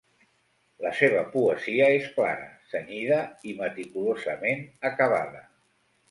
La 0.83 0.91
seva 0.99 1.19
poesia 1.33 1.89
és 1.97 2.07
clara, 2.15 2.47
cenyida 2.71 3.19
i 3.51 3.53
meticulosament 3.59 4.65
acabada. 4.91 5.43